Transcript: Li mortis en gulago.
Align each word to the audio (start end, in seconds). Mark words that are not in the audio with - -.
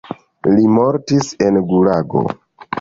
Li 0.53 0.63
mortis 0.77 1.31
en 1.49 1.63
gulago. 1.71 2.27